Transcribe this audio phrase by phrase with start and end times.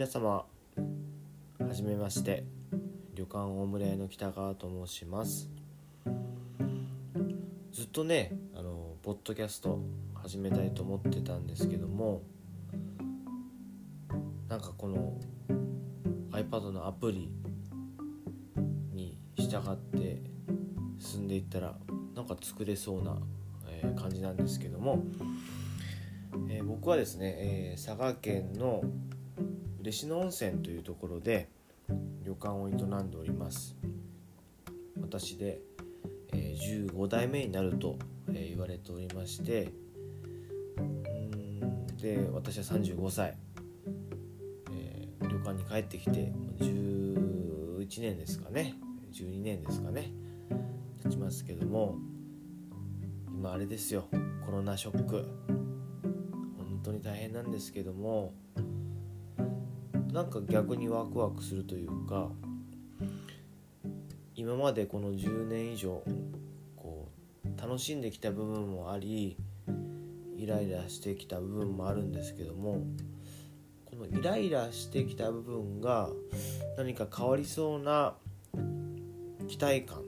[0.00, 0.46] 皆様は
[1.74, 2.42] じめまして。
[3.14, 5.50] 旅館大村屋の北川と申します。
[7.70, 9.78] ずっとねあのポッドキャスト
[10.14, 12.22] 始めたいと思ってたんですけども
[14.48, 15.20] なんかこの
[16.30, 17.30] iPad のアプリ
[18.94, 20.22] に従って
[20.98, 21.76] 進んでいったら
[22.14, 23.18] なんか作れそうな、
[23.68, 25.04] え感じなんですけども、
[26.48, 28.82] えー僕はですね、えー佐賀県の
[29.80, 31.48] 嬉野温泉というところで
[32.22, 33.76] 旅館を営んでおります。
[35.00, 35.60] 私で、
[36.32, 37.98] えー15代目になると、
[38.28, 39.72] えー言われておりまして
[40.78, 43.36] んで私は35歳、
[44.70, 48.74] えー旅館に帰ってきて11年ですかね。
[49.12, 50.12] 12年ですかね。
[51.02, 51.96] 経ちますけども
[53.34, 54.04] 今あれですよ。
[54.44, 55.26] コロナショック。
[56.58, 58.34] 本当に大変なんですけども
[60.12, 62.30] なんか逆にワクワクするというか
[64.34, 66.02] 今までこの10年以上
[66.74, 67.08] こ
[67.44, 69.36] う楽しんできた部分もあり
[70.36, 72.82] イライラしてきた部分もあるんですけども
[73.84, 76.08] このイライラしてきた部分が
[76.76, 78.14] 何か変わりそうな
[79.46, 80.02] 期待感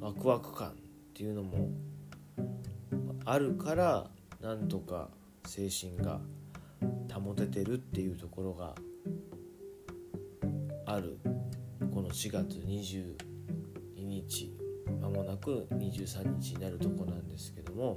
[0.00, 0.72] ワクワク感っ
[1.12, 1.70] ていうのも
[3.24, 4.06] あるから
[4.40, 5.10] なんとか
[5.46, 6.20] 精神が
[7.12, 8.74] 保ててるっていうところが
[10.86, 11.18] ある
[11.92, 13.14] この4月22
[13.96, 14.52] 日
[15.00, 17.96] まもなく23日になるとこなんですけども、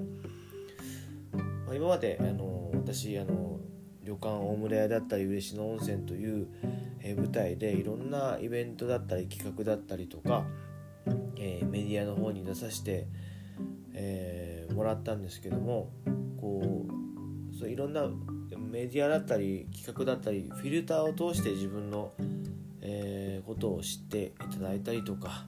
[1.66, 3.60] まあ今まであの私あの
[4.04, 6.48] 旅館大村屋だったり嬉野温泉という、
[7.02, 10.46] え舞台でいろんなイベントだったり企画だったりとか、
[11.36, 13.08] えーメディアの方に出させて、
[13.94, 15.90] えーもらったんですけども
[16.40, 16.86] こ
[17.52, 18.08] うそういろんな
[18.70, 22.12] メディアだったり企画だったりフィルターを通して自分の、
[22.82, 25.46] えーことを知っていただいたりとか、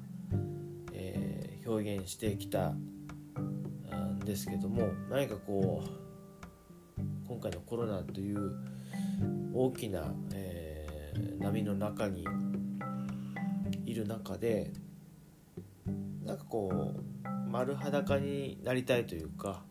[0.93, 8.53] えー表現してきたんですけども何かこう今回のコロナという
[9.53, 12.25] 大きな、えー波の中に
[13.85, 14.71] いる中で
[16.25, 19.63] なんかこう丸裸になりたいというか、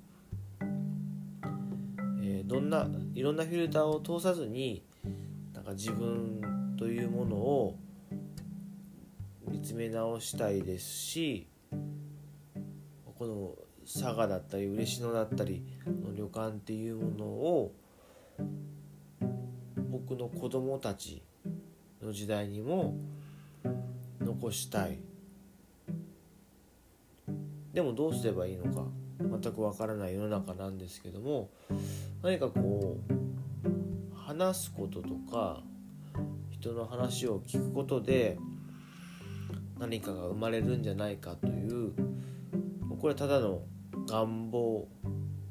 [2.49, 4.83] どんないろんなフィルターを通さずに
[5.53, 7.79] なんか自分というものを
[9.47, 11.47] 見つめ直したいですし
[13.19, 13.55] この
[13.85, 17.75] 佐賀だったり嬉野だったりの旅館っていうものを
[19.91, 21.23] 僕の子供たち
[22.03, 22.97] の時代にも
[24.21, 24.99] 残したい。
[27.75, 28.87] でもどうすればいいのか。
[29.21, 31.51] 全くわからない世の中なんですけども
[32.23, 35.63] 何かこう話すこととか
[36.51, 38.39] 人の話を聞くことで
[39.79, 41.93] 何かが生まれるんじゃないかという
[43.01, 43.63] これただの
[44.07, 44.89] 願望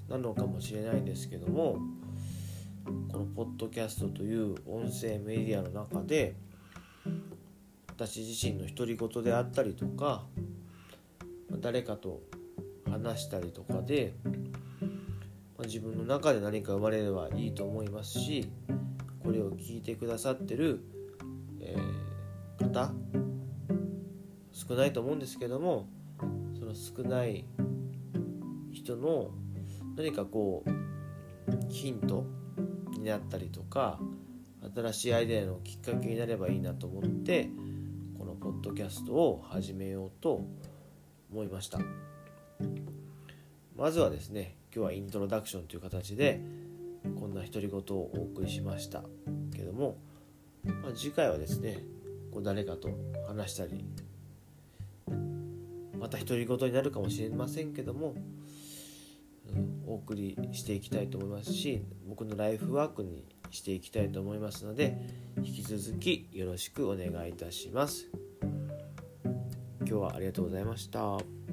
[0.10, 1.80] なのかもしれないですけども
[3.12, 6.36] このポッドキャストという音声メディアの中で
[7.88, 10.24] 私自身の独り言であったりとか
[11.60, 12.22] 誰かと
[12.90, 14.32] 話したりとかでま
[15.60, 18.50] あ自分の中で何か生まれればいいと思いますし
[19.24, 20.82] これを聞いてくださってる、
[21.62, 22.08] えー
[22.58, 22.92] 方
[24.52, 25.88] 少ないと思うんですけども
[26.60, 27.46] その少ない
[28.72, 29.32] 人の
[29.96, 30.72] 何かこう
[31.70, 32.26] ヒント
[32.92, 34.00] になったりとか
[34.76, 37.50] 新しいアイデアのきっかけになればいいなと思って
[38.18, 40.42] このポッドキャストを始めようと
[41.32, 41.80] 思いました。
[43.76, 46.42] まずはですね今日はイントロダクションという形で
[47.20, 49.04] こんな独り言をお送りしました
[49.56, 49.98] けども、
[50.64, 51.84] まあ、次回はですね
[52.32, 52.90] こう誰かと
[53.28, 53.86] 話したり
[56.00, 58.14] また独り言になるかもしれませんけども、
[59.88, 64.98] お送りしていきたいと思いますし僕のライフワークにしていきたいと思いますので
[65.38, 68.10] 引き続きよろしくお願いいたします。
[69.88, 71.47] 今日はありがとうございました。